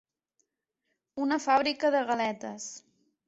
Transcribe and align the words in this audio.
Una 1.27 1.37
fàbrica 1.45 1.93
de 1.97 2.03
galetes. 2.13 2.67